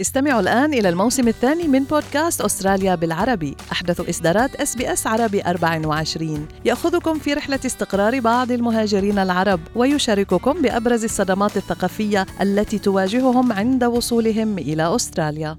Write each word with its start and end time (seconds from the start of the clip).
استمعوا 0.00 0.40
الآن 0.40 0.74
إلى 0.74 0.88
الموسم 0.88 1.28
الثاني 1.28 1.68
من 1.68 1.84
بودكاست 1.84 2.40
أستراليا 2.40 2.94
بالعربي. 2.94 3.56
أحدث 3.72 4.08
إصدارات 4.08 4.54
SBS 4.54 5.06
عربي 5.06 5.42
24 5.42 6.46
يأخذكم 6.64 7.18
في 7.18 7.34
رحلة 7.34 7.60
استقرار 7.66 8.20
بعض 8.20 8.52
المهاجرين 8.52 9.18
العرب 9.18 9.60
ويشارككم 9.76 10.62
بأبرز 10.62 11.04
الصدمات 11.04 11.56
الثقافية 11.56 12.26
التي 12.40 12.78
تواجههم 12.78 13.52
عند 13.52 13.84
وصولهم 13.84 14.58
إلى 14.58 14.94
أستراليا. 14.94 15.58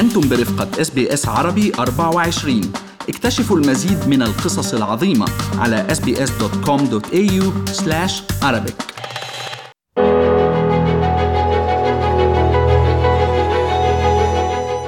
أنتم 0.00 0.20
برفقة 0.20 0.80
SBS 0.80 1.28
عربي 1.28 1.72
24 1.78 2.72
اكتشفوا 3.08 3.56
المزيد 3.58 4.08
من 4.08 4.22
القصص 4.22 4.74
العظيمة 4.74 5.26
على 5.58 5.86
sbs.com.au 5.90 7.70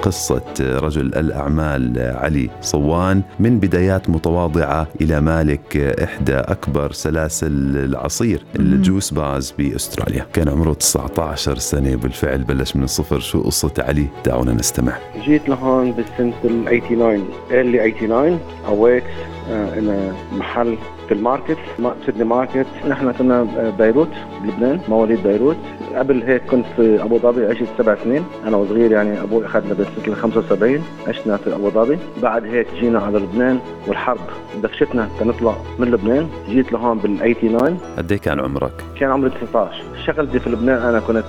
قصة 0.03 0.43
رجل 0.61 1.07
الأعمال 1.07 1.99
علي 1.99 2.51
صوان 2.61 3.23
من 3.41 3.59
بدايات 3.61 4.11
متواضعة 4.11 4.87
إلى 5.01 5.21
مالك 5.21 5.77
إحدى 5.77 6.35
أكبر 6.35 6.93
سلاسل 6.93 7.77
العصير 7.77 8.45
ال 8.57 8.66
juice 8.66 9.11
bars 9.11 9.55
بأستراليا. 9.59 10.27
كان 10.33 10.49
عمره 10.49 10.73
19 10.73 11.59
سنة 11.59 11.97
بالفعل 11.97 12.45
بلش 12.45 12.77
من 12.77 12.83
الصفر 12.83 13.21
شو 13.21 13.43
قصة 13.43 13.75
علي؟ 13.79 14.07
دعونا 14.27 14.53
نستمع. 14.53 14.93
جيت 15.25 15.49
لهون 15.49 15.89
ال 15.89 16.05
89 16.39 17.29
early 17.51 17.95
89 18.01 18.41
أويت 18.67 19.05
إلى 19.53 20.13
محل 20.39 20.79
في 21.09 21.15
ال 21.15 21.21
market 21.21 21.59
سيدني 22.07 22.25
market 22.25 22.67
نحن 22.89 23.13
كنا 23.13 23.43
ببيروت 23.43 24.09
بلبنان 24.43 24.81
مواليد 24.89 25.23
بيروت. 25.23 25.57
قبل 25.95 26.23
هيك 26.23 26.43
كنت 26.43 26.67
في 26.77 27.03
أبو 27.03 27.19
ظبي 27.19 27.47
عشت 27.47 27.67
سبع 27.79 27.97
سنين. 28.05 28.25
أنا 28.47 28.57
وصغير 28.57 28.93
يعني 28.93 29.21
أبوي 29.21 29.47
أخذنا 29.47 29.75
بسنه 29.75 30.15
75 30.15 30.83
عشنا 31.09 31.37
في 31.37 31.55
أبو 31.55 31.71
ظبي. 31.71 31.99
بعد 32.23 32.45
هيك 32.45 32.67
جينا 32.81 32.99
على 32.99 33.19
لبنان 33.19 33.59
والحرب 33.87 34.21
دفشتنا 34.63 35.09
تنطلع 35.21 35.55
من 35.79 35.91
لبنان. 35.91 36.29
جيت 36.49 36.73
لهون 36.73 36.99
بال 36.99 37.19
89 37.19 37.79
قد 37.99 38.13
كان 38.13 38.41
عمرك؟ 38.41 38.73
كان 39.01 39.11
عمري 39.11 39.31
19 39.31 39.83
شغلتي 40.07 40.41
في 40.41 40.51
لبنان 40.51 40.83
أنا 40.83 41.01
كنت 41.01 41.25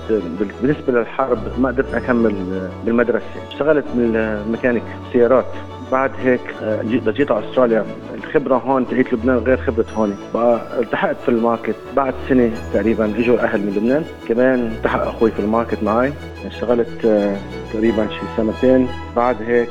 بالنسبة 0.60 0.92
للحرب 0.92 1.38
ما 1.58 1.68
قدرت 1.68 1.94
أكمل 1.94 2.34
بالمدرسة. 2.84 3.24
اشتغلت 3.52 3.84
من 3.94 4.42
ميكانيك 4.52 4.82
سيارات. 5.12 5.44
بعد 5.92 6.10
هيك 6.24 6.40
جيت 7.12 7.30
على 7.30 7.50
أستراليا 7.50 7.86
الخبرة 8.14 8.56
هون 8.56 8.88
تاعت 8.88 9.12
لبنان 9.12 9.36
غير 9.36 9.56
خبرة 9.56 9.86
هون. 9.96 10.16
التحقت 10.78 11.16
في 11.22 11.28
ال 11.28 11.35
market 11.35 11.74
بعد 11.96 12.14
سنة 12.28 12.50
تقريبا 12.74 13.04
إجوا 13.18 13.34
الأهل 13.34 13.60
من 13.60 13.72
لبنان. 13.76 14.04
كمان 14.28 14.66
التحق 14.66 15.06
أخوي 15.06 15.30
في 15.30 15.40
ال 15.40 15.46
market 15.46 15.82
معي. 15.82 16.12
اشتغلت 16.46 17.04
آه، 17.04 17.36
تقريبا 17.72 18.06
شي 18.06 18.20
سنتين. 18.36 18.88
بعد 19.16 19.36
هيك 19.42 19.70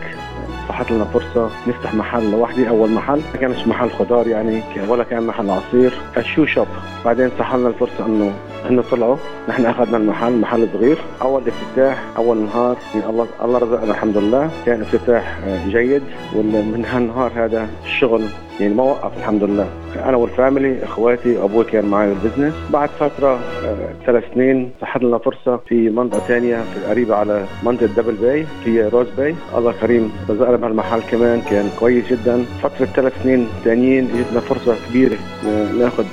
صحت 0.69 0.91
لنا 0.91 1.03
فرصة 1.03 1.49
نفتح 1.67 1.93
محل 1.93 2.31
لوحدي 2.31 2.69
أول 2.69 2.91
محل. 2.91 3.21
ما 3.33 3.39
كانش 3.39 3.67
محل 3.67 3.89
خضار 3.89 4.27
يعني 4.27 4.61
ولا 4.87 5.03
كان 5.03 5.23
محل 5.27 5.49
عصير. 5.49 5.93
shoe 6.21 6.45
shop. 6.45 6.67
بعدين 7.05 7.29
صح 7.39 7.55
لنا 7.55 7.67
الفرصة 7.67 8.05
إنه 8.05 8.31
هن 8.69 8.81
طلعوا. 8.81 9.17
نحن 9.49 9.65
أخذنا 9.65 9.97
المحل 9.97 10.39
محل 10.39 10.67
صغير. 10.73 10.97
أول 11.21 11.41
افتتاح 11.47 12.03
أول 12.17 12.37
نهار. 12.37 12.77
يعني 12.95 13.09
الله 13.09 13.27
الله 13.43 13.59
رزقنا 13.59 13.91
الحمد 13.91 14.17
لله. 14.17 14.49
كان 14.65 14.81
افتتاح 14.81 15.37
آه، 15.47 15.67
جيد. 15.67 16.03
ومن 16.35 16.85
هالنهار 16.91 17.31
هذا 17.35 17.67
الشغل 17.85 18.21
يعني 18.59 18.73
ما 18.73 18.83
وقف 18.83 19.17
الحمد 19.17 19.43
لله. 19.43 19.67
أنا 20.05 20.17
وال 20.17 20.34
family 20.34 20.83
إخواتي 20.83 21.37
وابوي 21.37 21.63
كان 21.63 21.85
معي 21.85 22.07
بال 22.09 22.17
business. 22.17 22.53
بعد 22.69 22.89
فترة 22.99 23.39
آه، 23.65 23.75
ثلاث 24.05 24.23
سنين 24.33 24.71
صحت 24.81 25.03
لنا 25.03 25.17
فرصة 25.17 25.57
في 25.57 25.89
منطقة 25.89 26.19
ثانية 26.19 26.63
قريبة 26.89 27.15
على 27.15 27.45
منطقة 27.63 27.85
Double 27.85 28.13
Bay 28.13 28.45
في 28.63 28.87
Rose 28.87 29.07
Bay 29.17 29.35
الله 29.57 29.73
كريم 29.81 30.11
رزقنا 30.29 30.52
بهالمحل 30.57 31.01
كمان 31.01 31.41
كان 31.41 31.69
كويس 31.79 32.05
جدا. 32.07 32.45
فترة 32.63 32.85
ثلاث 32.85 33.13
سنين 33.23 33.47
ثانيين 33.63 34.09
اجتنا 34.15 34.39
فرصة 34.39 34.75
كبيرة. 34.89 35.17
آه، 35.47 35.71
ناخذ 35.71 36.05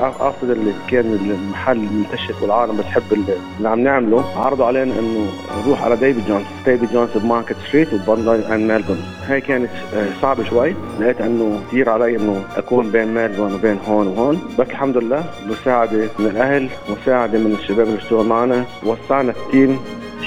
افضل 0.00 0.52
اللي 0.52 0.72
كان 0.90 1.06
المحل 1.06 1.78
منتشر 1.78 2.34
والعالم 2.42 2.76
بتحب 2.76 3.02
اللي 3.12 3.68
عم 3.68 3.80
نعمله. 3.80 4.38
عرضوا 4.38 4.66
علينا 4.66 4.98
إنه 4.98 5.30
نروح 5.66 5.82
على 5.82 5.96
David 5.96 6.26
Jones. 6.28 6.44
David 6.66 6.92
Jones 6.92 7.10
ب 7.14 7.20
Market 7.20 7.56
Street 7.68 7.94
وبونداي 7.94 8.54
and 8.54 8.72
ميلبورن. 8.72 9.00
هاي 9.26 9.40
كانت 9.40 9.70
آه، 9.94 10.06
صعبة 10.22 10.44
شوي. 10.44 10.74
لقيت 11.00 11.20
إنه 11.20 11.60
كثير 11.68 11.90
علي 11.90 12.16
إنه 12.16 12.44
أكون 12.56 12.90
بين 12.90 13.14
ميلبورن 13.14 13.54
وبين 13.54 13.78
هون 13.88 14.06
وهون. 14.06 14.40
بس 14.58 14.66
الحمد 14.70 14.96
لله 14.96 15.24
مساعدة 15.48 16.08
من 16.18 16.26
الأهل 16.26 16.68
مساعدة 16.88 17.38
من 17.38 17.56
الشباب 17.62 17.86
اللي 17.86 17.98
اشتغلوا 17.98 18.24
معنا. 18.24 18.64
وسعنا 18.86 19.30
ال 19.30 19.38
team. 19.38 19.80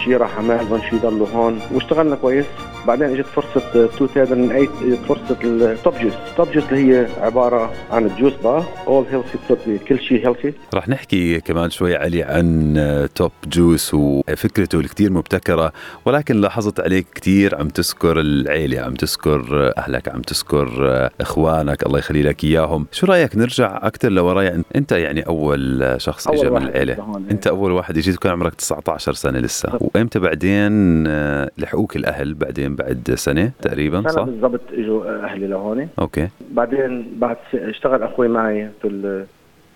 شي 0.03 0.15
راح 0.15 0.41
ميلبورن 0.41 0.81
شي 0.81 0.97
ضلوا 0.97 1.27
هون. 1.35 1.59
واشتغلنا 1.73 2.15
كويس. 2.15 2.45
بعدين 2.87 3.07
اجت 3.07 3.25
فرصة 3.25 3.61
2008 3.75 4.69
اجت 4.81 4.99
فرصة 5.07 5.37
ال 5.43 5.56
Top 5.56 5.93
Juice 6.01 6.13
Top 6.37 6.51
Juice 6.51 6.63
اللي 6.71 6.93
هي 6.93 7.07
عبارة 7.21 7.73
عن 7.91 8.05
ال 8.05 8.10
juice 8.10 8.33
bar 8.43 8.65
all 8.87 9.05
healthy 9.11 9.77
كل 9.87 9.99
شيء 9.99 10.27
healthy 10.27 10.53
رح 10.73 10.89
نحكي 10.89 11.39
كمان 11.39 11.69
شوي 11.69 11.95
علي 11.95 12.23
عن 12.23 13.07
توب 13.15 13.31
جوس 13.47 13.93
وفكرته 13.93 14.79
الكثير 14.79 15.11
مبتكرة 15.11 15.73
ولكن 16.05 16.41
لاحظت 16.41 16.79
عليك 16.79 17.07
كثير 17.15 17.55
عم 17.55 17.67
تذكر 17.67 18.19
العيلة 18.19 18.81
عم 18.81 18.93
تذكر 18.93 19.71
أهلك 19.77 20.09
عم 20.09 20.21
تذكر 20.21 20.69
إخوانك 21.21 21.85
الله 21.85 21.99
يخلي 21.99 22.23
لك 22.23 22.43
إياهم. 22.43 22.85
شو 22.91 23.07
رأيك 23.07 23.37
نرجع 23.37 23.79
أكثر 23.83 24.09
لورايا 24.09 24.63
أنت 24.75 24.91
يعني 24.91 25.21
أول 25.21 25.95
شخص 25.97 26.27
اجى 26.27 26.49
من 26.49 26.61
العيلة. 26.61 27.21
أنت 27.31 27.47
أول 27.47 27.71
واحد 27.71 27.97
إجيت 27.97 28.15
وكان 28.15 28.31
عمرك 28.31 28.53
19 28.53 29.13
سنة 29.13 29.39
لسه. 29.39 29.69
وإمتى 29.81 30.19
بعدين 30.19 31.03
لحقوك 31.57 31.95
الأهل 31.95 32.33
بعدين 32.33 32.72
بعد 32.75 33.13
سنة 33.15 33.51
تقريبا 33.61 34.01
سنة 34.01 34.11
صح؟ 34.11 34.23
بالضبط 34.23 34.61
إجوا 34.73 35.23
أهلي 35.23 35.47
لهون 35.47 35.87
أوكي. 35.99 36.27
بعدين 36.51 37.07
بعد 37.17 37.37
اشتغل 37.53 38.03
أخوي 38.03 38.27
معي 38.27 38.69
في 38.81 39.25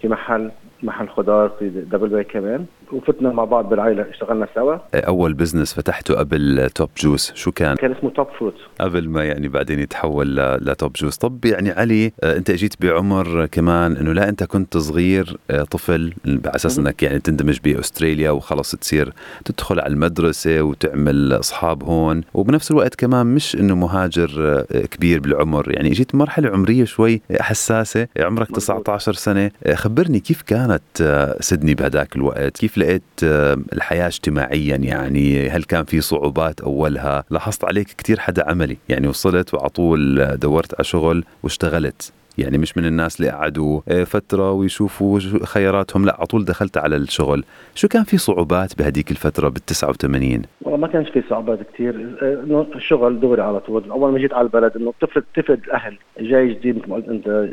في 0.02 0.08
محل 0.08 0.52
محل 0.84 1.08
خضار 1.08 1.50
في 1.60 1.70
Double 1.70 2.08
Bay 2.08 2.24
كمان. 2.24 2.66
وفتنا 2.92 3.30
مع 3.30 3.44
بعض 3.44 3.70
بالعائلة 3.70 4.06
اشتغلنا 4.10 4.48
سوا. 4.56 4.78
أول 4.96 5.34
business 5.34 5.74
فتحته 5.74 6.16
قبل 6.16 6.70
Top 6.76 6.90
Juice 6.98 7.34
شو 7.36 7.52
كان؟ 7.52 7.76
كان 7.76 7.92
اسمه 7.92 8.10
Top 8.10 8.28
Fruit 8.40 8.54
قبل 8.82 9.10
ما 9.10 9.24
يعني 9.26 9.48
بعدين 9.48 9.80
يتحول 9.80 10.36
ل 10.38 10.52
Top 10.52 10.94
Juice 10.94 11.18
طب 11.18 11.46
يعني 11.46 11.72
علي 11.72 12.12
آه، 12.24 12.38
أنت 12.38 12.50
إجيت 12.50 12.82
بعمر 12.82 13.46
كمان 13.46 13.98
إنه 13.98 14.14
لا 14.14 14.30
أنت 14.30 14.44
كنت 14.44 14.78
صغير 14.78 15.38
آه، 15.52 15.64
طفل 15.64 16.14
على 16.26 16.56
أساس 16.56 16.80
إنك 16.80 17.04
يعني 17.04 17.20
تندمج 17.20 17.60
بأستراليا 17.64 18.32
وخلص 18.32 18.76
تصير 18.76 19.14
تدخل 19.46 19.80
على 19.80 19.94
المدرسة 19.94 20.62
وتعمل 20.62 21.34
أصحاب 21.34 21.84
هون. 21.84 22.22
وبنفس 22.34 22.72
الوقت 22.72 22.96
كمان 22.96 23.26
مش 23.26 23.56
إنه 23.56 23.76
مهاجر 23.76 24.30
آه، 24.72 24.86
كبير 24.86 25.20
بالعمر. 25.20 25.72
يعني 25.72 25.92
إجيت 25.92 26.16
مرحلة 26.16 26.50
عمرية 26.50 26.86
شوي 26.86 27.22
حساسة 27.40 28.08
عمرك 28.20 28.52
19 28.52 29.14
سنة. 29.14 29.52
خبرني 29.74 30.20
كيف 30.20 30.42
كانت 30.42 30.82
سيدني 31.40 31.76
بهداك 31.76 32.16
الوقت؟ 32.16 32.58
كيف 32.58 32.77
لقيت 32.78 33.04
آه، 33.24 33.58
الحياة 33.74 34.08
اجتماعيا 34.08 34.76
يعني 34.76 35.50
هل 35.50 35.64
كان 35.64 35.86
في 35.86 36.02
صعوبات 36.02 36.62
أولها؟ 36.62 37.24
لاحظت 37.30 37.64
عليك 37.66 37.88
كثير 37.98 38.20
حدا 38.20 38.50
عملي 38.50 38.78
يعني 38.90 39.08
وصلت 39.08 39.54
وعلى 39.54 39.70
طول 39.70 40.38
دورت 40.38 40.74
على 40.74 40.84
شغل 40.84 41.24
واشتغلت. 41.44 42.12
يعني 42.38 42.58
مش 42.58 42.78
من 42.78 42.86
الناس 42.86 43.20
اللي 43.20 43.32
قعدوا 43.32 43.82
آه، 43.88 44.04
فترة 44.04 44.52
ويشوفوا 44.52 45.20
خياراتهم. 45.46 46.06
لا 46.06 46.16
على 46.16 46.26
طول 46.26 46.46
دخلت 46.46 46.78
على 46.78 46.96
الشغل. 46.96 47.44
شو 47.76 47.88
كان 47.88 48.04
في 48.04 48.18
صعوبات 48.18 48.78
بهديك 48.78 49.12
الفترة 49.12 49.50
بال 49.50 49.66
89 49.66 50.42
والله 50.62 50.78
ما 50.80 50.88
كانش 50.88 51.10
في 51.10 51.24
صعوبات 51.30 51.60
كثير 51.74 51.96
إنه 52.22 52.68
الشغل 52.76 53.20
دغري 53.20 53.42
على 53.42 53.60
طول. 53.60 53.90
أول 53.92 54.12
ما 54.12 54.18
جيت 54.20 54.34
على 54.34 54.46
البلد 54.46 54.78
إنه 54.78 54.94
تفرد 55.02 55.24
تفرد 55.36 55.60
الاهل 55.68 55.98
جاي 56.20 56.54
جديد 56.54 56.78
مثل 56.78 56.90
ما 56.90 56.96
قلت 56.96 57.08
أنت 57.10 57.50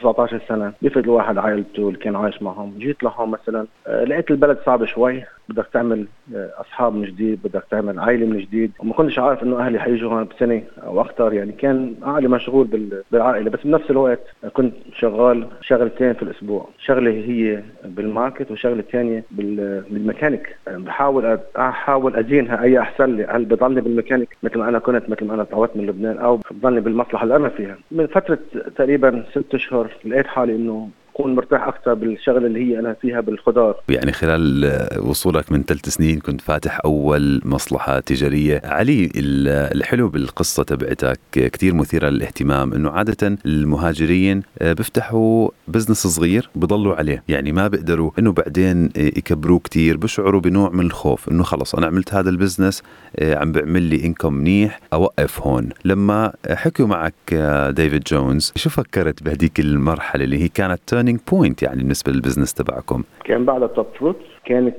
19 0.00 0.40
سنة. 0.48 0.72
بيفرد 0.82 1.04
الواحد 1.04 1.38
عائلته 1.38 1.88
اللي 1.88 1.98
كان 1.98 2.16
عايش 2.16 2.42
معهم. 2.42 2.74
جيت 2.78 3.02
لهون 3.02 3.28
مثلا 3.28 3.66
آه، 3.86 4.04
لقيت 4.04 4.30
البلد 4.30 4.58
صعب 4.66 4.84
شوي. 4.84 5.24
بدك 5.48 5.66
تعمل 5.72 6.06
آه، 6.34 6.50
أصحاب 6.60 6.94
من 6.94 7.04
جديد 7.04 7.42
بدك 7.44 7.64
تعمل 7.70 8.00
عائلة 8.00 8.26
من 8.26 8.38
جديد. 8.38 8.72
وما 8.78 8.92
كنتش 8.92 9.18
عارف 9.18 9.42
إنه 9.42 9.58
أهلي 9.58 9.78
حيجوا 9.80 10.12
هون 10.12 10.24
بسنة 10.24 10.62
أو 10.86 11.00
أكثر 11.00 11.32
يعني 11.32 11.52
كان 11.52 11.94
عقلي 12.02 12.28
مشغول 12.28 12.90
بالعائلة. 13.12 13.50
بس 13.50 13.60
بنفس 13.64 13.90
الوقت 13.90 14.20
كنت 14.52 14.74
شغال 14.94 15.46
شغلتين 15.60 16.12
في 16.12 16.22
الأسبوع. 16.22 16.68
شغلة 16.78 17.10
هي 17.10 17.62
بالماركت 17.84 18.50
وشغلة 18.50 18.82
ثانية 18.92 19.24
بالميكانيك. 19.30 20.56
بحاول 20.68 21.38
أحاول 21.56 22.16
ازينها 22.16 22.62
أي 22.62 22.78
أحسن 22.80 23.16
لي. 23.16 23.24
هل 23.24 23.44
بضلني 23.44 23.80
بالميكانيك 23.80 24.36
مثل 24.42 24.58
ما 24.58 24.68
أنا 24.68 24.78
كنت 24.78 25.10
مثل 25.10 25.24
ما 25.24 25.34
أنا 25.34 25.44
تعودت 25.44 25.76
من 25.76 25.86
لبنان 25.86 26.18
أو 26.18 26.40
بضلني 26.50 26.80
بالمصلحة 26.80 27.24
اللي 27.24 27.36
أنا 27.36 27.48
فيها؟ 27.48 27.76
من 27.90 28.06
فترة 28.06 28.38
تقريبا 28.76 29.24
ست 29.30 29.54
أشهر 29.54 29.90
لقيت 30.04 30.26
حالي 30.26 30.56
إنه 30.56 30.88
اكون 31.14 31.34
مرتاح 31.34 31.68
أكثر 31.68 31.94
بالشغلة 31.94 32.46
اللي 32.46 32.58
هي 32.58 32.78
أنا 32.78 32.96
فيها 33.02 33.20
بالخضار. 33.20 33.76
يعني 33.88 34.12
خلال 34.12 34.70
وصولك 35.00 35.52
من 35.52 35.62
ثلاث 35.62 35.88
سنين 35.88 36.20
كنت 36.20 36.40
فاتح 36.40 36.80
أول 36.84 37.40
مصلحة 37.44 38.00
تجارية. 38.00 38.60
علي 38.64 39.10
الحلو 39.16 40.08
بالقصة 40.08 40.62
تبعتك 40.62 41.18
كثير 41.32 41.74
مثيرة 41.74 42.08
للاهتمام 42.08 42.72
إنه 42.72 42.90
عادة 42.90 43.38
المهاجرين 43.46 44.42
بيفتحوا 44.60 45.48
business 45.68 46.06
صغير 46.06 46.50
بضلوا 46.54 46.94
عليه. 46.94 47.22
يعني 47.28 47.52
ما 47.52 47.68
بيقدروا 47.68 48.10
إنه 48.18 48.32
بعدين 48.32 48.90
يكبروه 48.96 49.58
كثير 49.58 49.96
بشعروا 49.96 50.40
بنوع 50.40 50.70
من 50.70 50.86
الخوف 50.86 51.28
إنه 51.28 51.42
خلص 51.42 51.74
أنا 51.74 51.86
عملت 51.86 52.14
هذا 52.14 52.30
ال 52.30 52.36
business 52.36 52.82
عم 53.22 53.52
بيعمل 53.52 53.82
لي 53.82 54.04
income 54.06 54.34
منيح 54.34 54.80
أوقف 54.92 55.40
هون. 55.40 55.68
لما 55.84 56.32
حكوا 56.50 56.86
معك 56.86 57.34
David 57.70 58.02
Jones 58.04 58.52
شو 58.56 58.70
فكرت 58.70 59.22
بهديك 59.22 59.60
المرحلة 59.60 60.24
اللي 60.24 60.42
هي 60.42 60.48
كانت 60.48 60.80
turning 61.04 61.20
point 61.32 61.62
يعني 61.62 61.82
بالنسبة 61.82 62.12
لل 62.12 62.20
business 62.20 62.54
تبعكم؟ 62.54 63.02
كان 63.24 63.44
بعد 63.44 63.68
Top 63.68 63.86
Fruit 63.98 64.16
كانت 64.44 64.74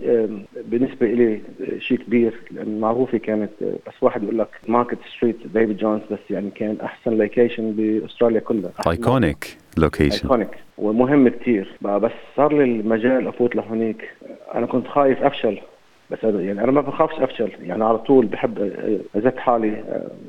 بالنسبة 0.66 1.08
لي 1.08 1.42
شيء 1.80 1.98
كبير 1.98 2.34
لأن 2.52 2.80
معروفة 2.80 3.18
كانت 3.18 3.50
بس 3.62 3.94
واحد 4.02 4.24
يقول 4.24 4.40
لك 4.40 4.48
Market 4.68 4.98
Street 5.18 5.38
David 5.54 5.78
Jones 5.78 6.02
بس 6.12 6.20
يعني 6.30 6.50
كان 6.50 6.78
أحسن 6.84 7.12
location 7.18 7.72
بأستراليا 7.72 8.40
كلها. 8.40 8.72
iconic 8.88 9.58
location 9.78 10.22
iconic 10.22 10.50
ومهم 10.78 11.28
كثير 11.28 11.78
بس 11.82 12.12
صار 12.38 12.54
لي 12.54 12.64
المجال 12.64 13.28
أفوت 13.28 13.56
لهونيك. 13.56 14.10
أنا 14.56 14.66
كنت 14.66 14.88
خايف 14.88 15.24
أفشل. 15.24 15.60
بس 16.12 16.24
يعني 16.24 16.64
أنا 16.64 16.72
ما 16.72 16.82
بخافش 16.82 17.20
أفشل. 17.20 17.52
يعني 17.62 17.84
على 17.84 17.98
طول 17.98 18.26
بحب 18.26 18.72
أزت 19.16 19.38
حالي 19.38 19.84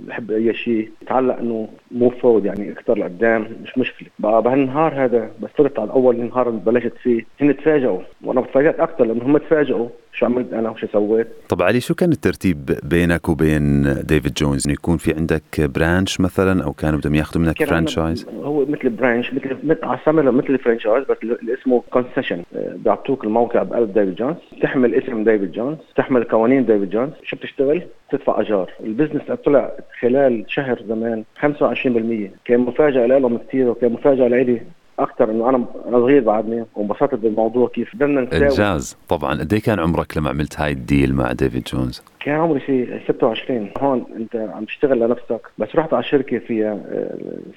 بحب 0.06 0.30
أي 0.30 0.54
شيء. 0.54 0.90
اتعلق 1.02 1.38
إنه 1.38 1.68
move 1.90 2.10
forward 2.10 2.44
يعني 2.44 2.72
أكثر 2.72 2.98
لقدام 2.98 3.46
مش 3.62 3.78
مشكلة. 3.78 4.08
بقى 4.18 4.42
بهالنهار 4.42 5.04
هذا 5.04 5.30
بس 5.42 5.50
فتت 5.58 5.78
على 5.78 5.90
أول 5.90 6.16
نهار 6.16 6.50
بلشت 6.50 6.92
فيه 7.02 7.24
هن 7.40 7.56
تفاجئوا. 7.56 8.00
وأنا 8.24 8.40
تفاجأت 8.40 8.80
أكثر 8.80 9.04
لأنه 9.04 9.24
هم 9.24 9.38
تفاجئوا 9.38 9.88
شو 10.12 10.26
عملت 10.26 10.52
أنا 10.52 10.70
وشو 10.70 10.86
سويت. 10.86 11.28
طب 11.48 11.62
علي 11.62 11.80
شو 11.80 11.94
كان 11.94 12.12
الترتيب 12.12 12.78
بينك 12.82 13.28
وبين 13.28 13.94
David 14.02 14.34
Jones؟ 14.34 14.66
إنه 14.66 14.74
يكون 14.74 14.96
في 14.96 15.14
عندك 15.14 15.60
branch 15.60 16.20
مثلا 16.20 16.64
أو 16.64 16.72
كانوا 16.72 16.98
بدهم 16.98 17.14
يأخذوا 17.14 17.44
منك 17.44 17.64
franchise 17.64 18.26
هو 18.42 18.66
مثل 18.66 18.88
branch 18.88 19.34
مثل 19.34 19.78
على 19.82 20.32
مثل 20.32 20.58
franchise 20.58 21.04
بس 21.04 21.16
اللي 21.22 21.54
اسمه 21.54 21.82
concession 21.90 22.42
بيعطوك 22.54 23.24
الموقع 23.24 23.62
بقلب 23.62 23.92
David 23.92 24.14
Jones. 24.14 24.36
تحمل 24.62 24.94
اسم 24.94 25.24
David 25.24 25.52
Jones 25.52 25.78
تحمل 25.96 26.24
قوانين 26.24 26.66
David 26.66 26.90
Jones. 26.90 27.12
شو 27.22 27.36
بتشتغل؟ 27.36 27.82
تدفع 28.10 28.40
أجار. 28.40 28.72
ال 28.80 28.85
business 28.85 29.22
طلع 29.44 29.72
خلال 30.00 30.44
شهر 30.48 30.82
زمان 30.88 31.24
25% 31.40 32.30
كان 32.44 32.60
مفاجأة 32.60 33.06
لهم 33.06 33.38
كثير 33.38 33.68
وكان 33.68 33.92
مفاجأة 33.92 34.28
لإلي 34.28 34.62
أكثر 34.98 35.30
إنه 35.30 35.48
أنا 35.48 35.64
صغير 35.90 36.22
بعدني 36.22 36.64
وانبسطت 36.74 37.14
بالموضوع 37.14 37.68
كيف 37.68 37.96
بدنا 37.96 38.20
نساوي. 38.20 38.42
إنجاز 38.44 38.96
طبعا. 39.08 39.40
قد 39.40 39.54
كان 39.54 39.80
عمرك 39.80 40.16
لما 40.16 40.30
عملت 40.30 40.60
هاي 40.60 40.72
ال 40.72 40.81
deal 40.81 41.14
مع 41.14 41.32
David 41.32 41.62
Jones؟ 41.72 42.02
كان 42.20 42.34
عمري 42.34 42.60
شيء 42.60 43.00
26 43.04 43.70
هون 43.78 44.04
أنت 44.16 44.36
عم 44.36 44.64
تشتغل 44.64 45.00
لنفسك 45.00 45.40
بس 45.58 45.68
رحت 45.76 45.94
على 45.94 46.04
شركة 46.04 46.38
فيها 46.38 46.78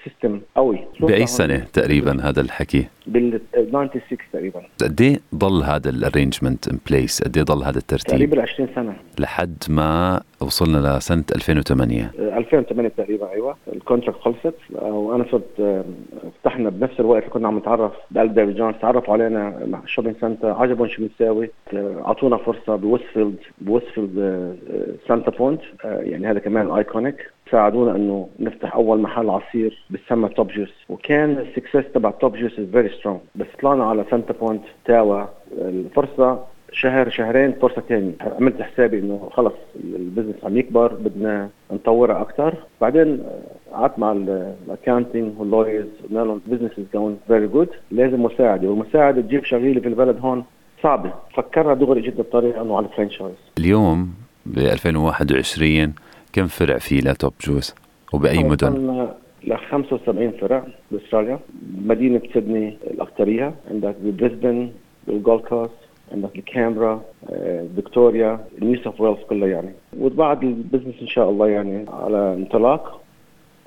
system 0.04 0.42
قوي. 0.56 0.80
بأي 1.00 1.26
سنة 1.26 1.58
تقريبا 1.74 2.22
هذا 2.30 2.42
الحكي؟ 2.42 2.88
بال 3.14 3.42
96 3.54 4.18
تقريبا. 4.34 4.62
قد 4.82 5.02
إيه 5.02 5.20
ضل 5.36 5.64
هذا 5.64 5.90
ال 5.90 5.96
arrangement 5.96 6.68
in 6.68 6.78
place؟ 6.90 7.24
قد 7.24 7.38
إيه 7.38 7.44
ضل 7.44 7.64
هذا 7.64 7.78
الترتيب؟ 7.78 8.10
تقريبا 8.10 8.42
20 8.42 8.70
سنة. 8.76 8.96
لحد 9.20 9.64
ما 9.70 10.22
وصلنا 10.42 10.98
لسنة 10.98 11.24
2008 11.36 12.12
2008 12.20 12.90
تقريبا 12.90 13.32
أيوه. 13.32 13.56
ال 13.74 13.79
contract 13.79 14.20
خلصت. 14.20 14.56
وأنا 14.82 15.26
صرت 15.32 15.84
فتحنا 16.44 16.70
بنفس 16.70 17.00
الوقت 17.00 17.24
اللي 17.24 17.34
كنا 17.34 17.48
عم 17.48 17.58
نتعرف. 17.58 17.92
بقلب 18.12 18.34
David 18.40 18.56
Jones 18.56 18.76
تعرفوا 18.82 19.14
علينا 19.14 19.66
مع 19.66 19.82
shopping 19.86 20.16
center 20.22 20.52
عجبهم 20.52 20.88
شو 20.88 21.02
بنساوي 21.02 21.50
أعطونا 21.74 22.38
فرصة 22.38 22.76
ب 22.76 22.82
Westfield 22.82 23.36
ب 23.62 23.71
Westfield 23.71 24.56
Centrepoint. 25.08 25.62
يعني 25.84 26.28
هذا 26.28 26.40
كمان 26.40 26.72
iconic 26.72 27.16
ساعدونا 27.52 27.96
إنه 27.96 28.30
نفتح 28.40 28.76
أول 28.76 29.00
محل 29.00 29.30
عصير 29.30 29.84
بسمى 29.90 30.30
Top 30.30 30.48
Juice 30.48 30.74
وكان 30.90 31.38
ال 31.38 31.44
success 31.44 31.92
تبع 31.94 32.12
Top 32.12 32.38
Juice 32.38 32.60
very 32.72 32.90
strong 32.90 33.20
بس 33.36 33.48
طلعنا 33.62 33.84
على 33.84 34.06
Centrepoint 34.12 34.64
Tower 34.86 35.24
الفرصة 35.58 36.40
شهر 36.72 37.10
شهرين 37.10 37.52
فرصة 37.52 37.82
تانية. 37.90 38.14
عملت 38.22 38.62
حسابي 38.62 39.00
إنه 39.00 39.30
خلص 39.32 39.54
ال 39.84 39.89
business 39.89 40.36
عم 40.44 40.58
يكبر 40.58 40.94
بدنا 40.94 41.50
نطورها 41.72 42.22
أكثر 42.22 42.54
بعدين 42.82 43.24
قعدت 43.74 44.00
مع 44.00 44.12
ال 44.12 44.23
accounting 44.23 45.40
وال 45.40 45.50
lawyers 45.50 45.88
قلنا 46.10 46.20
لهم 46.20 46.42
ال 46.48 46.50
business 46.50 46.72
is 46.80 46.86
going 46.94 47.18
very 47.28 47.48
good 47.48 47.70
لازم 47.92 48.24
مساعدة. 48.24 48.68
والمساعدة 48.68 49.22
تجيب 49.22 49.44
شغيلة 49.44 49.82
في 49.82 49.88
البلد 49.88 50.20
هون 50.22 50.44
صعبة. 50.84 51.14
فكرنا 51.34 51.74
دغري 51.74 52.02
جدا 52.02 52.24
بطريقة 52.24 52.62
إنه 52.62 52.78
على 52.78 52.86
ال 52.86 52.91
franchise 52.91 53.36
اليوم 53.60 54.14
ب 54.46 54.58
2021 54.58 55.94
كم 56.34 56.48
فرع 56.48 56.78
في 56.78 57.00
ل 57.00 57.08
Top 57.08 57.34
Juice؟ 57.42 57.76
وبأي 58.14 58.44
مدن؟ 58.44 59.08
ل 59.44 59.58
75 59.58 60.32
فرع 60.32 60.64
بأستراليا. 60.92 61.40
مدينة 61.86 62.22
سيدني 62.34 62.78
الأكثرية 62.88 63.54
عندك 63.72 63.96
ببريسبن 64.02 64.70
بالجولد 65.08 65.42
كوست 65.42 65.72
عندك 66.12 66.36
الكانبرا 66.36 67.02
فيكتوريا 67.76 68.40
نيو 68.62 68.82
ساوث 68.84 69.02
ويلز 69.02 69.20
كلها 69.30 69.48
يعني. 69.48 69.72
وبعد 70.00 70.44
ال 70.44 70.50
business 70.50 70.96
إن 71.02 71.08
شاء 71.08 71.30
الله 71.30 71.48
يعني 71.48 71.86
على 71.90 72.34
انطلاق. 72.34 72.99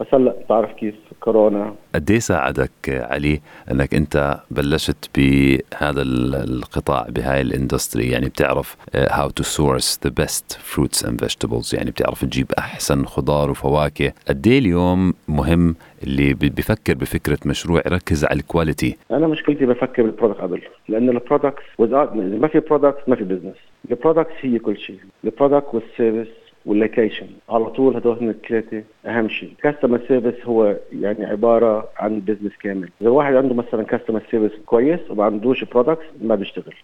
بس 0.03 0.15
هلا 0.15 0.31
بتعرف 0.45 0.73
كيف 0.73 0.95
كورونا. 1.21 1.75
قد 1.95 2.11
إيه 2.11 2.19
ساعدك 2.19 2.71
علي 2.89 3.41
إنك 3.71 3.95
أنت 3.95 4.41
بلشت 4.51 5.11
بهذا 5.17 6.03
القطاع 6.03 7.07
بهاي 7.09 7.41
ال 7.41 7.48
industry؟ 7.48 8.11
يعني 8.11 8.29
بتعرف 8.29 8.77
how 8.95 9.31
to 9.31 9.43
source 9.43 10.01
the 10.05 10.11
best 10.11 10.53
fruits 10.53 11.05
and 11.05 11.21
vegetables 11.21 11.75
يعني 11.75 11.91
بتعرف 11.91 12.25
تجيب 12.25 12.47
أحسن 12.59 13.05
خضار 13.05 13.51
وفواكه. 13.51 14.13
قد 14.29 14.47
إيه 14.47 14.59
اليوم 14.59 15.15
مهم 15.29 15.75
اللي 16.03 16.35
بفكر 16.35 16.95
بفكرة 16.95 17.39
مشروع؟ 17.47 17.83
يركز 17.87 18.25
على 18.25 18.41
ال 18.41 18.48
quality 18.48 18.97
أنا 19.11 19.27
مشكلتي 19.27 19.67
بفكر 19.67 20.03
بال 20.03 20.11
product 20.11 20.41
قبل 20.41 20.63
لأن 20.89 21.09
ال 21.09 21.15
products 21.15 21.65
ما 21.81 22.49
في 22.49 22.61
products 22.61 23.09
ما 23.09 23.17
في 23.17 23.25
business 23.25 23.57
ال 23.91 23.95
products 23.95 24.33
هي 24.41 24.59
كل 24.59 24.79
شيء. 24.79 24.99
ال 25.25 25.30
product 25.30 25.67
وال 25.75 25.89
service 25.89 26.42
وال 26.67 26.79
location 26.79 27.27
على 27.49 27.65
طول 27.65 27.97
هدول 27.97 28.29
الثلاثة 28.29 28.83
أهم 29.07 29.29
شيء. 29.29 29.53
customer 29.63 30.01
service 30.09 30.47
هو 30.47 30.77
يعني 30.93 31.25
عبارة 31.25 31.89
عن 31.99 32.21
business 32.21 32.57
كامل. 32.57 32.89
إذا 33.01 33.11
واحد 33.11 33.35
عنده 33.35 33.55
مثلا 33.55 33.83
customer 33.83 34.23
service 34.31 34.59
كويس 34.67 35.01
وما 35.11 35.25
عندوش 35.25 35.65
products 35.65 36.05
ما 36.23 36.35
بيشتغل. 36.35 36.75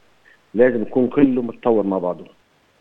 لازم 0.54 0.82
يكون 0.82 1.08
كله 1.08 1.42
متطور 1.42 1.86
مع 1.86 1.98
بعضه. 1.98 2.25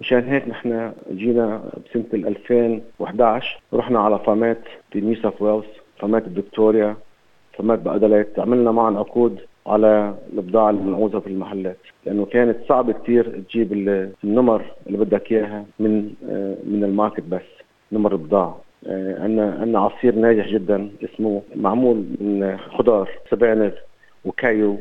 مشان 0.02 0.24
هيك 0.24 0.48
نحن 0.48 0.92
جينا 1.12 1.62
بسنة 1.86 2.06
2011 2.14 3.62
رحنا 3.74 4.00
على 4.00 4.20
farm 4.20 4.53
ات 4.53 4.62
في 4.92 5.02
نيو 5.02 5.16
ساوث 5.16 5.42
ويلز 5.42 5.66
farm 6.00 6.24
ات 6.24 6.30
بفيكتوريا 6.30 6.96
farm 7.54 7.75
ات 7.75 7.80
ب 7.80 7.87
Adelaide 7.87 8.40
عملنا 8.40 8.72
معهم 8.72 8.98
عقود 8.98 9.40
على 9.68 10.16
البضاعة 10.34 10.70
اللي 10.70 10.82
بنعوزها 10.82 11.20
في 11.20 11.28
المحلات 11.28 11.78
لأنه 12.06 12.26
كانت 12.26 12.58
صعب 12.70 12.92
كتير 12.92 13.42
تجيب 13.50 13.74
النمر 14.24 14.66
اللي 14.88 14.98
بدك 14.98 15.32
إياها 15.32 15.66
من 15.80 16.14
من 16.68 16.84
ال 16.84 16.89
market 16.89 17.24
بس 17.30 17.42
نمر 17.92 18.12
البضاعة 18.12 18.62
عندنا 18.88 19.58
عندنا 19.62 19.80
عصير 19.80 20.16
ناجح 20.16 20.48
جدا 20.48 20.90
اسمه 21.04 21.42
معمول 21.56 21.96
من 21.98 22.58
خضار 22.58 23.10
سبانخ 23.32 23.74
وكايو. 24.26 24.78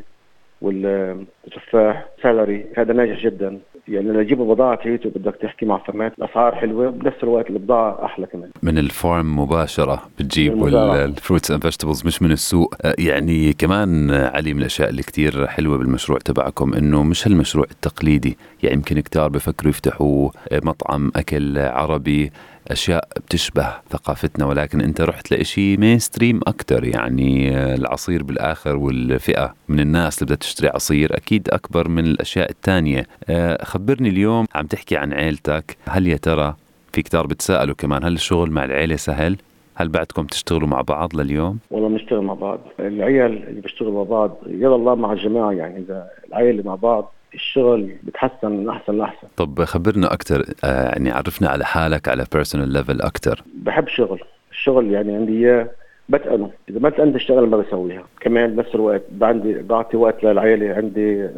والتفاح 0.60 2.04
celery. 2.22 2.64
هذا 2.76 2.92
ناجح 2.92 3.24
جدا. 3.24 3.58
يعني 3.88 4.10
لتجيب 4.10 4.40
البضاعة 4.40 4.74
تريته 4.76 5.10
بدك 5.10 5.36
تحكي 5.42 5.66
مع 5.66 5.78
farm 5.78 6.05
ات 6.05 6.12
الأسعار 6.18 6.54
حلوة. 6.54 6.88
وبنفس 6.88 7.16
الوقت 7.22 7.50
البضاعة 7.50 8.04
أحلى 8.04 8.26
كمان. 8.26 8.50
من 8.62 8.78
ال 8.78 8.90
farm 8.90 9.38
مباشرة 9.38 10.02
بتجيب 10.18 10.66
ال 10.66 10.78
fruits 10.78 11.50
and 11.50 11.62
vegetables 11.62 12.06
مش 12.06 12.22
من 12.22 12.32
السوق. 12.32 12.74
يعني 12.98 13.52
كمان 13.52 14.10
علي 14.10 14.54
من 14.54 14.60
الأشياء 14.60 14.88
اللي 14.88 15.02
كتير 15.02 15.46
حلوة 15.46 15.78
بالمشروع 15.78 16.18
تبعكم 16.18 16.74
إنه 16.74 17.02
مش 17.02 17.28
هالمشروع 17.28 17.66
التقليدي. 17.70 18.38
يعني 18.62 18.76
يمكن 18.76 19.00
كتار 19.00 19.28
بفكروا 19.28 19.70
يفتحوا 19.70 20.30
مطعم 20.52 21.12
أكل 21.16 21.58
عربي 21.58 22.30
أشياء 22.70 23.08
بتشبه 23.16 23.68
ثقافتنا 23.90 24.46
ولكن 24.46 24.80
أنت 24.80 25.00
رحت 25.00 25.30
لإشي 25.30 25.76
mainstream 25.76 26.40
أكثر 26.46 26.84
يعني 26.84 27.56
العصير 27.74 28.22
بالآخر 28.22 28.76
والفئة 28.76 29.54
من 29.68 29.80
الناس 29.80 30.18
اللي 30.18 30.26
بدها 30.26 30.36
تشتري 30.36 30.68
عصير 30.68 31.16
أكيد 31.16 31.48
أكبر 31.50 31.88
من 31.88 32.06
الأشياء 32.06 32.50
الثانية 32.50 33.06
خبرني 33.62 34.08
اليوم 34.08 34.46
عم 34.54 34.66
تحكي 34.66 34.96
عن 34.96 35.12
عيلتك. 35.12 35.76
هل 35.88 36.06
يا 36.06 36.16
ترى 36.16 36.54
في 36.92 37.02
كتار 37.02 37.26
بتسألوا 37.26 37.74
كمان 37.74 38.04
هل 38.04 38.12
الشغل 38.12 38.50
مع 38.50 38.64
العيلة 38.64 38.96
سهل؟ 38.96 39.36
هل 39.74 39.88
بعدكم 39.88 40.26
تشتغلوا 40.26 40.68
مع 40.68 40.80
بعض 40.80 41.16
لليوم؟ 41.16 41.58
والله 41.70 41.88
بنشتغل 41.88 42.20
مع 42.20 42.34
بعض، 42.34 42.60
العيال 42.80 43.48
اللي 43.48 43.60
بيشتغلوا 43.60 44.04
مع 44.04 44.10
بعض 44.10 44.36
يلا 44.46 44.74
الله 44.74 44.94
مع 44.94 45.12
الجماعة 45.12 45.52
يعني 45.52 45.78
إذا 45.78 46.08
العيلة 46.28 46.62
مع 46.62 46.74
بعض 46.74 47.12
الشغل 47.36 47.96
بتحسن 48.02 48.50
من 48.50 48.68
احسن 48.68 48.98
لأحسن. 48.98 49.28
طب 49.36 49.64
خبرنا 49.64 50.12
أكثر 50.12 50.44
يعني 50.64 51.10
عرفنا 51.10 51.48
على 51.48 51.64
حالك 51.64 52.08
على 52.08 52.26
personal 52.32 52.68
level 52.68 53.00
أكثر 53.00 53.42
بحب 53.54 53.88
شغل 53.88 54.20
الشغل 54.50 54.90
يعني 54.92 55.16
عندي 55.16 55.32
إياه 55.32 55.70
بتقنه 56.08 56.50
إذا 56.70 56.78
ما 56.78 56.90
تقنت 56.90 57.14
اشتغل 57.14 57.46
ما 57.48 57.56
بسويها. 57.56 58.02
كمان 58.20 58.56
بنفس 58.56 58.74
الوقت 58.74 59.02
عندي 59.22 59.62
بعطي 59.62 59.96
وقت 59.96 60.24
للعائله 60.24 60.74
عندي 60.74 61.28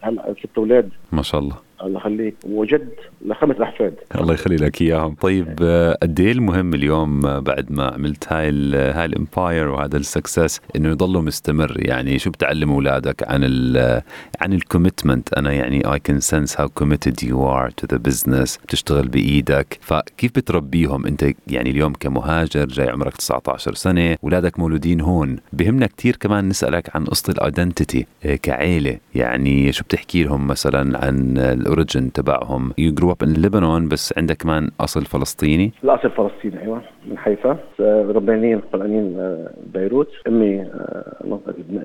هلا 0.00 0.34
ست 0.38 0.58
أولاد. 0.58 0.90
ما 1.12 1.22
شاء 1.22 1.40
الله. 1.40 1.56
الله 1.82 2.00
يخليك. 2.00 2.34
وجد 2.44 2.88
لخمس 3.26 3.56
أحفاد. 3.60 3.94
الله 4.20 4.34
يخلي 4.34 4.56
لك 4.56 4.82
إياهم. 4.82 5.14
طيب 5.14 5.58
آه، 5.62 5.98
قد 6.02 6.20
إيه 6.20 6.32
المهم 6.32 6.74
اليوم 6.74 7.26
آه، 7.26 7.38
بعد 7.38 7.72
ما 7.72 7.90
عملت 7.94 8.32
هاي 8.32 8.48
ال 8.48 8.74
هاي 8.74 9.04
ال 9.04 9.13
empire 9.13 9.68
وهذا 9.68 9.96
ال 9.96 10.04
success 10.04 10.60
إنه 10.76 10.88
يضلوا 10.88 11.22
مستمر؟ 11.22 11.76
يعني 11.78 12.18
شو 12.18 12.30
بتعلم 12.30 12.70
أولادك 12.70 13.28
عن 13.30 13.40
ال 13.44 14.02
عن 14.40 14.52
ال 14.52 14.59
commitment 14.59 15.34
أنا 15.34 15.52
يعني 15.52 15.92
I 15.92 15.98
can 15.98 16.20
sense 16.20 16.60
how 16.60 16.68
committed 16.68 17.22
you 17.22 17.48
are 17.48 17.70
to 17.70 17.86
the 17.90 17.96
business 17.96 18.56
بتشتغل 18.56 19.08
بإيدك. 19.08 19.78
فكيف 19.80 20.30
بتربيهم؟ 20.36 21.06
أنت 21.06 21.24
يعني 21.46 21.70
اليوم 21.70 21.92
كمهاجر 21.92 22.66
جاي 22.66 22.88
عمرك 22.88 23.16
19 23.16 23.74
سنة 23.74 24.16
أولادك 24.24 24.58
مولودين 24.58 25.00
هون. 25.00 25.36
بهمنا 25.52 25.86
كثير 25.86 26.16
كمان 26.16 26.48
نسألك 26.48 26.96
عن 26.96 27.04
قصة 27.04 27.32
ال 27.32 27.40
identity 27.40 28.06
آه، 28.24 28.34
كعيلة. 28.34 28.98
يعني 29.14 29.72
شو 29.72 29.84
بتحكي 29.84 30.24
لهم 30.24 30.46
مثلا 30.46 31.04
عن 31.04 31.38
ال 31.72 31.78
origin 31.78 32.12
تبعهم. 32.12 32.72
you 32.78 32.92
grew 32.94 33.10
up 33.12 33.22
in 33.22 33.32
لبنان 33.32 33.88
بس 33.88 34.14
عندك 34.18 34.36
كمان 34.36 34.70
أصل 34.80 35.04
فلسطيني. 35.04 35.72
الأصل 35.84 36.10
فلسطيني 36.10 36.62
أيوه 36.62 36.82
من 37.06 37.18
حيفا. 37.18 37.58
ربيانين 37.80 38.58
خلقانين 38.60 39.16
آه، 39.20 39.50
بيروت. 39.74 40.08
أمي 40.28 40.60
آه، 40.62 41.16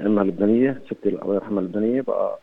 أمها 0.05 0.23
لبنانية 0.23 0.81
ستي 0.85 1.09
الله 1.09 1.35
يرحمها 1.35 1.61
لبنانية. 1.63 2.01
بقى 2.01 2.39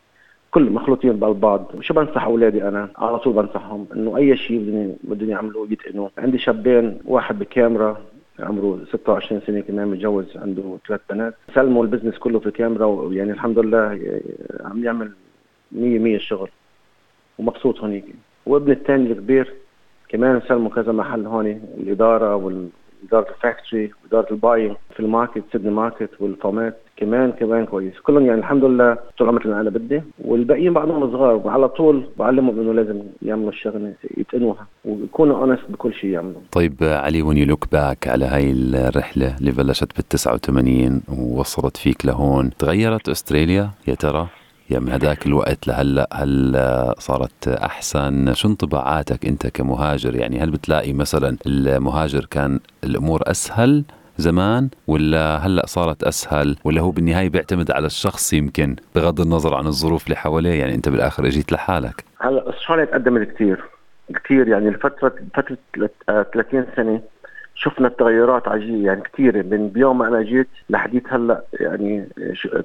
كل 0.51 0.69
مخلوطين 0.69 1.11
ببعض 1.13 1.71
شو 1.81 1.93
بنصح 1.93 2.23
أولادي 2.23 2.67
أنا؟ 2.67 2.89
على 2.97 3.19
طول 3.19 3.33
بنصحهم 3.33 3.85
إنه 3.95 4.17
أي 4.17 4.37
شيء 4.37 4.59
بدهم 4.59 4.95
بدهم 5.03 5.29
يعملوه 5.29 5.67
يتقنوه 5.71 6.11
عندي 6.17 6.37
شابين 6.37 6.97
واحد 7.05 7.39
بكانبرا 7.39 7.97
عمره 8.39 8.79
26 8.93 9.41
سنة 9.47 9.59
كمان 9.59 9.87
متجوز 9.87 10.37
عنده 10.37 10.77
ثلاث 10.87 11.01
بنات. 11.09 11.33
سلموا 11.55 11.83
ال 11.83 11.87
business 11.87 12.17
كله 12.17 12.39
في 12.39 12.51
كانبرا 12.51 12.85
ويعني 12.85 13.31
الحمد 13.31 13.59
لله 13.59 13.93
آه، 13.93 14.21
عم 14.67 14.83
يعمل 14.83 15.11
100 15.71 15.99
100 15.99 16.15
الشغل 16.15 16.49
ومبسوط 17.39 17.79
هونيك. 17.79 18.05
وابن 18.45 18.71
الثاني 18.71 19.11
الكبير 19.11 19.53
كمان 20.09 20.41
سلموا 20.47 20.69
كذا 20.69 20.91
محل 20.91 21.25
هون 21.25 21.47
الإدارة 21.77 22.35
واداره 22.35 23.29
ال 23.29 23.37
factory 23.37 23.91
وإدارة 24.03 24.31
ال 24.31 24.37
buying 24.37 24.75
في 24.93 24.99
الماركت 24.99 25.43
سيدني 25.51 25.71
market 25.71 26.09
وال 26.19 26.36
farm 26.36 26.69
ات 26.69 26.77
كمان 26.97 27.31
كمان 27.31 27.65
كويس. 27.65 27.93
كلهم 28.03 28.25
يعني 28.25 28.39
الحمد 28.39 28.63
لله 28.63 28.97
طول 29.17 29.27
عملت 29.27 29.45
اللي 29.45 29.61
أنا 29.61 29.69
بدي. 29.69 30.01
والباقيين 30.25 30.73
بعضهم 30.73 31.11
صغار 31.11 31.35
وعلى 31.35 31.69
طول 31.69 32.05
بعلمهم 32.19 32.59
إنه 32.59 32.73
لازم 32.73 33.01
يعملوا 33.21 33.49
الشغلة 33.49 33.93
يتقنوها 34.17 34.67
ويكونوا 34.85 35.37
honest 35.37 35.63
بكل 35.69 35.93
شيء 35.93 36.09
يعملوا. 36.09 36.41
طيب 36.51 36.73
علي 36.81 37.19
you 37.19 37.31
look 37.31 37.71
back 37.71 38.07
على 38.07 38.25
هاي 38.25 38.51
الرحلة 38.51 39.37
اللي 39.37 39.51
بلشت 39.51 39.95
بال 39.95 40.07
89 40.07 41.01
ووصلت 41.09 41.77
فيك 41.77 42.05
لهون 42.05 42.49
تغيرت 42.59 43.09
أستراليا 43.09 43.69
يا 43.87 43.95
ترى؟ 43.95 44.27
يا 44.69 44.79
من 44.79 44.89
هذاك 44.89 45.25
الوقت 45.25 45.67
لهلا 45.67 46.09
هل 46.13 46.55
صارت 46.97 47.47
أحسن؟ 47.47 48.33
شو 48.33 48.47
انطباعاتك 48.47 49.25
أنت 49.25 49.47
كمهاجر؟ 49.47 50.15
يعني 50.15 50.39
هل 50.39 50.51
بتلاقي 50.51 50.93
مثلا 50.93 51.37
المهاجر 51.47 52.25
كان 52.25 52.59
الأمور 52.83 53.21
أسهل 53.27 53.83
زمان 54.17 54.69
ولا 54.87 55.37
هلأ 55.37 55.65
صارت 55.65 56.03
أسهل؟ 56.03 56.55
ولا 56.63 56.81
هو 56.81 56.91
بالنهاية 56.91 57.29
بيعتمد 57.29 57.71
على 57.71 57.85
الشخص 57.85 58.33
يمكن 58.33 58.75
بغض 58.95 59.21
النظر 59.21 59.55
عن 59.55 59.67
الظروف 59.67 60.05
اللي 60.05 60.15
حواليه؟ 60.15 60.59
يعني 60.59 60.75
أنت 60.75 60.89
بالآخر 60.89 61.27
إجيت 61.27 61.51
لحالك. 61.51 62.03
هلأ 62.21 62.49
استراليا 62.49 62.85
تقدمت 62.85 63.27
كثير 63.27 63.63
كثير 64.15 64.47
يعني 64.47 64.69
لفتره 64.69 65.15
فترة 65.33 65.57
30 66.33 66.65
سنة 66.75 67.01
شفنا 67.55 67.87
التغيرات 67.87 68.47
عجيبة 68.47 68.85
يعني 68.85 69.01
كثيره 69.01 69.41
من 69.41 69.69
بيوم 69.69 69.97
ما 69.97 70.07
أنا 70.07 70.21
جيت 70.21 70.47
لحديت 70.69 71.03
هلأ 71.13 71.43
يعني 71.53 72.07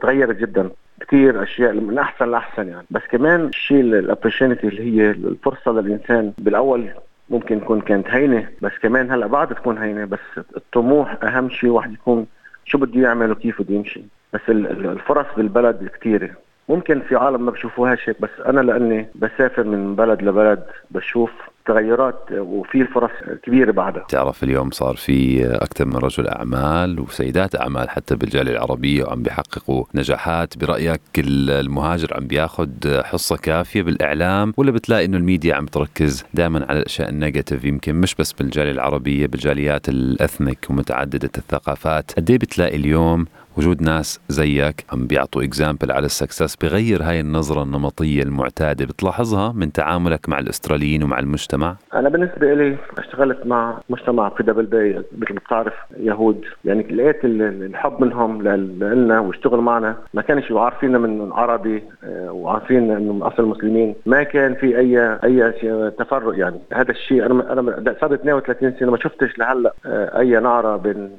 تغيرت 0.00 0.37
جدا. 0.37 0.71
كثير 1.00 1.42
أشياء 1.42 1.73
من 1.73 1.99
أحسن 1.99 2.30
لأحسن 2.30 2.69
يعني. 2.69 2.87
بس 2.90 3.02
كمان 3.11 3.45
الشيء 3.45 3.80
الاوبورتونيتي 3.80 4.69
اللي 4.69 4.83
هي 4.83 5.11
الفرصة 5.11 5.73
للإنسان 5.73 6.33
بالأول 6.38 6.90
ممكن 7.30 7.57
يكون 7.57 7.80
كانت 7.80 8.09
هينة 8.09 8.49
بس 8.62 8.73
كمان 8.83 9.11
هلأ 9.11 9.26
بعد 9.26 9.54
تكون 9.54 9.78
هينة. 9.78 10.04
بس 10.04 10.19
الطموح 10.57 11.25
أهم 11.25 11.50
شيء 11.50 11.71
واحد 11.71 11.92
يكون 11.92 12.26
شو 12.64 12.78
بده 12.78 13.00
يعمل 13.00 13.30
وكيف 13.30 13.62
بده 13.62 13.75
يمشي. 13.75 14.02
بس 14.33 14.40
الفرص 14.49 15.26
بالبلد 15.37 15.90
كثيره 16.00 16.30
ممكن 16.71 17.00
في 17.09 17.17
عالم 17.17 17.45
ما 17.45 17.50
بشوفوهاش 17.50 18.09
هيك 18.09 18.21
بس 18.21 18.31
أنا 18.47 18.61
لأني 18.61 19.09
بسافر 19.15 19.65
من 19.65 19.95
بلد 19.97 20.23
لبلد 20.23 20.62
بشوف 20.91 21.31
تغيرات 21.67 22.19
وفي 22.33 22.85
فرص 22.85 23.11
كبيرة 23.43 23.71
بعدها. 23.73 24.05
تعرف 24.09 24.43
اليوم 24.43 24.71
صار 24.71 24.97
في 24.97 25.47
أكثر 25.55 25.85
من 25.85 25.97
رجل 25.97 26.29
أعمال 26.29 27.00
وسيدات 27.00 27.61
أعمال 27.61 27.91
حتى 27.91 28.17
بالجالية 28.17 28.53
العربية 28.53 29.05
وعم 29.05 29.23
بيحققوا 29.23 29.85
نجاحات. 29.95 30.59
برأيك 30.59 31.00
المهاجر 31.19 32.15
عم 32.17 32.27
بياخذ 32.27 32.69
حصة 33.03 33.37
كافية 33.37 33.83
بالإعلام 33.83 34.53
ولا 34.57 34.71
بتلاقي 34.71 35.05
إنه 35.05 35.17
الميديا 35.17 35.55
عم 35.55 35.67
تركز 35.67 36.25
دائما 36.35 36.67
على 36.69 36.79
الأشياء 36.79 37.09
ال 37.09 37.14
negative؟ 37.14 37.64
يمكن 37.65 37.95
مش 37.95 38.15
بس 38.15 38.33
بالجالية 38.33 38.73
العربية 38.73 39.27
بالجاليات 39.27 39.89
ال 39.88 40.00
ethnic 40.00 40.66
ومتعددة 40.71 41.31
الثقافات. 41.39 42.12
قد 42.17 42.31
إيه 42.31 42.39
بتلاقي 42.39 42.77
اليوم 42.77 43.27
وجود 43.59 43.83
ناس 43.83 44.21
زيك 44.28 44.85
عم 44.92 45.07
بيعطوا 45.07 45.42
example 45.42 45.92
على 45.92 46.07
ال 46.07 46.13
success 46.13 46.57
بغير 46.57 47.02
هاي 47.02 47.21
النظرة 47.21 47.62
النمطية 47.62 48.23
المعتادة 48.23 48.85
بتلاحظها 48.85 49.52
من 49.52 49.73
تعاملك 49.73 50.28
مع 50.28 50.38
الأستراليين 50.38 51.02
ومع 51.02 51.19
المجتمع؟ 51.19 51.76
أنا 51.95 52.09
بالنسبة 52.09 52.54
لي 52.54 52.76
اشتغلت 52.99 53.47
مع 53.47 53.78
مجتمع 53.90 54.28
في 54.28 54.42
دبل 54.42 54.66
باي 54.66 55.02
مثل 55.19 55.35
ما 55.35 55.40
بتعرف 55.47 55.73
يهود. 55.97 56.45
يعني 56.64 56.83
لقيت 56.83 57.25
الحب 57.25 58.04
منهم 58.04 58.42
لنا 58.42 59.21
واشتغلوا 59.21 59.62
معنا. 59.62 59.97
ما 60.14 60.23
كانش 60.23 60.52
عارفيننا 60.52 60.99
من 60.99 61.33
عربي 61.33 61.83
آه، 62.04 62.33
وعارفين 62.33 62.90
إنه 62.90 63.12
من 63.12 63.23
أصل 63.23 63.45
مسلمين 63.45 63.95
ما 64.07 64.23
كان 64.23 64.54
في 64.54 64.78
اي 64.78 65.19
أي 65.25 65.52
تفرق 65.90 66.38
يعني. 66.38 66.59
هذا 66.73 66.90
الشيء 66.90 67.26
أنا 67.26 67.52
أنا 67.52 67.95
صار 68.00 68.14
32 68.14 68.75
سنة 68.80 68.90
ما 68.90 68.99
شفتش 68.99 69.38
لهلأ 69.38 69.73
آه، 69.87 70.19
أي 70.19 70.40
نعرة 70.40 70.76
بين 70.76 71.11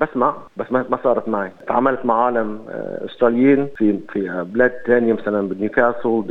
بسمع 0.00 0.34
بس 0.56 0.72
ما 0.72 0.98
صارت 1.04 1.28
معي. 1.28 1.50
تعاملت 1.70 2.04
مع 2.06 2.24
عالم 2.24 2.60
آه، 2.70 3.04
أستراليين 3.06 3.68
في 3.76 3.98
في 4.12 4.44
بلاد 4.52 4.72
ثانية 4.86 5.12
مثلا 5.12 5.48
بنيوكاسل 5.48 6.24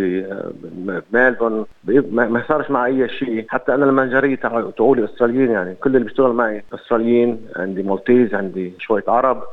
بميلبورن 1.11 1.65
ما 2.11 2.43
صارش 2.47 2.71
معي 2.71 3.03
أي 3.03 3.09
شيء. 3.09 3.45
حتى 3.49 3.73
أنا 3.73 3.85
لما 3.85 4.05
جريت 4.05 4.45
تقولي 4.77 5.05
استراليين 5.05 5.51
يعني 5.51 5.75
كل 5.75 5.95
اللي 5.95 6.05
بيشتغل 6.07 6.33
معي 6.33 6.63
استراليين 6.73 7.41
عندي 7.55 7.83
Maltese 7.83 8.35
عندي 8.35 8.73
شوية 8.79 9.03
عرب 9.07 9.43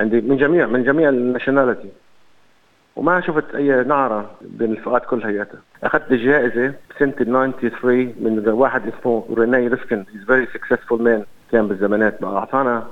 عندي 0.00 0.20
من 0.20 0.36
جميع 0.36 0.66
من 0.66 0.84
جميع 0.84 1.08
ال 1.08 1.14
nationality. 1.14 1.88
وما 2.96 3.20
شفت 3.20 3.54
أي 3.54 3.84
نعرة 3.84 4.30
بين 4.40 4.72
الفئات 4.72 5.06
كلها 5.06 5.46
أخذت 5.84 6.12
جائزة 6.12 6.74
بسنه 6.96 7.10
93 7.10 8.14
من 8.20 8.48
واحد 8.48 8.82
اسمه 8.88 9.24
ريني 9.38 9.68
ريسكن. 9.68 10.04
he's 10.14 10.24
very 10.26 10.46
successful 10.46 11.02
man 11.02 11.24
كان 11.54 11.68
بالزمانات 11.68 12.22
بقى 12.22 12.36
أعطانا 12.36 12.86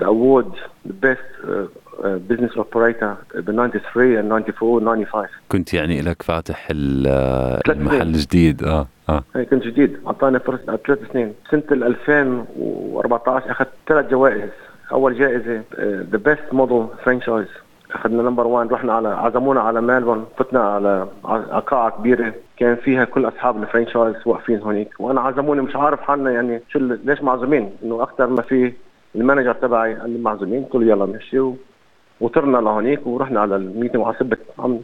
the 0.00 0.06
award 0.06 0.52
the 0.88 0.94
best 1.02 1.68
business 2.04 2.56
operator 2.56 3.14
ب 3.34 3.50
93 3.50 4.16
and 4.16 4.32
94 4.32 4.86
95 4.86 5.26
كنت 5.48 5.74
يعني 5.74 6.00
لك 6.02 6.22
فاتح 6.22 6.68
المحل 6.70 8.12
جديد. 8.12 8.64
آه 8.64 8.86
آه. 9.08 9.22
كنت 9.50 9.66
جديد. 9.66 9.96
اعطاني 10.06 10.38
فرصه 10.38 10.76
ثلاث 10.86 10.98
سنين. 11.12 11.34
سنة 11.50 11.62
2014 11.72 13.50
أخذت 13.50 13.68
ثلاث 13.88 14.10
جوائز. 14.10 14.50
أول 14.92 15.18
جائزة 15.18 15.62
the 15.80 16.18
best 16.18 16.52
model 16.52 16.86
franchise 17.04 17.46
أخذنا 17.96 18.22
number 18.22 18.46
1 18.46 18.72
رحنا 18.72 18.92
على 18.92 19.08
عزمونا 19.08 19.60
على 19.60 19.80
ميلبورن 19.80 20.24
فتنا 20.38 20.60
على 20.60 21.06
قاعة 21.66 21.90
كبيرة. 21.90 22.34
كان 22.56 22.76
فيها 22.76 23.04
كل 23.04 23.28
أصحاب 23.28 23.62
ال 23.62 23.67
franchise 23.67 24.14
واقفين 24.26 24.62
هونيك. 24.62 24.88
وأنا 24.98 25.20
عزموني 25.20 25.60
مش 25.60 25.76
عارف 25.76 26.00
حالنا 26.00 26.30
يعني 26.30 26.62
شو 26.68 26.78
ليش 26.78 27.22
معزومين؟ 27.22 27.70
إنه 27.82 28.02
أكثر 28.02 28.26
ما 28.26 28.42
في 28.42 28.72
ال 29.14 29.19
manager 29.19 29.52
تبعي 29.52 29.94
قال 29.94 30.10
لي 30.10 30.18
معزومين 30.18 30.64
قلت 30.64 30.86
يلا 30.86 31.06
نمشي 31.06 31.40
وطرنا 32.20 32.58
لهونيك 32.58 33.06
ورحنا 33.06 33.40
على 33.40 33.56
ال 33.56 33.62
meeting 33.62 34.00
وعصبت 34.02 34.38
عم 34.58 34.80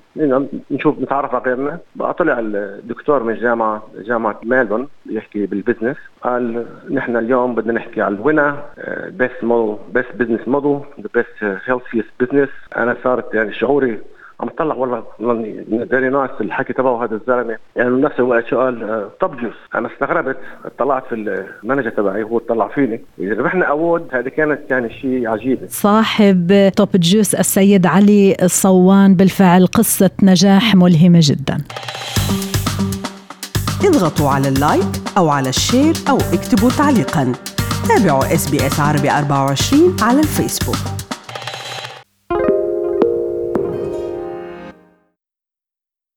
نشوف 0.70 0.98
نتعرف 0.98 1.34
على 1.34 1.44
غيرنا. 1.44 1.78
بقى 1.96 2.14
طلع 2.14 2.38
الدكتور 2.38 3.22
من 3.22 3.34
الجامعة 3.34 3.82
جامعة 3.98 4.40
ميلبورن 4.44 4.86
بيحكي 5.06 5.46
بالبزنس 5.46 5.96
قال 6.22 6.66
نحن 6.90 7.16
اليوم 7.16 7.54
بدنا 7.54 7.72
نحكي 7.72 8.02
على 8.02 8.14
ال 8.14 8.21
winner 8.21 8.64
best 9.08 9.44
model 9.44 9.78
best 9.94 10.14
business 10.16 10.48
model 10.48 10.80
the 11.00 11.08
best 11.14 11.60
healthiest 11.64 12.10
business 12.20 12.48
أنا 12.76 12.96
صارت 13.04 13.34
يعني 13.34 13.52
شعوري 13.52 13.98
عم 14.42 14.48
تطلع 14.48 14.74
والله 14.74 15.02
very 15.90 16.08
nice 16.08 16.30
الحكي 16.40 16.72
تبعه 16.72 17.04
هذا 17.04 17.14
الزلمة. 17.14 17.56
يعني 17.76 17.90
بنفس 17.90 18.18
الوقت 18.18 18.46
شو 18.46 18.60
قال 18.60 19.08
توب 19.20 19.36
جوس 19.36 19.54
أنا 19.74 19.88
استغربت 19.94 20.36
طلعت 20.78 21.02
في 21.08 21.14
ال 21.14 21.24
manager 21.24 21.90
تبعي 21.90 22.22
هو 22.22 22.38
طلع 22.38 22.68
فيني. 22.68 23.04
ربحنا 23.20 23.64
award 23.64 24.08
هذه 24.12 24.28
كانت 24.28 24.60
يعني 24.70 24.90
شيء 25.00 25.28
عجيب. 25.28 25.58
صاحب 25.68 26.70
توب 26.76 26.88
جوس 26.94 27.34
السيد 27.34 27.86
علي 27.86 28.36
الصوان 28.42 29.14
بالفعل 29.14 29.66
قصة 29.66 30.10
نجاح 30.22 30.74
ملهمة 30.74 31.20
جدا. 31.22 31.58
اضغطوا 33.84 34.28
على 34.28 34.48
ال 34.48 34.57
like 34.57 34.92
أو 35.18 35.28
على 35.28 35.48
ال 35.48 35.56
share 35.56 35.94
أو 36.10 36.16
اكتبوا 36.16 36.70
تعليقا. 36.70 37.32
تابعوا 37.88 38.34
إس 38.34 38.50
بي 38.50 38.66
إس 38.66 38.80
عربي 38.80 39.10
24 39.10 39.96
على 40.02 40.20
الفيسبوك. 40.20 41.01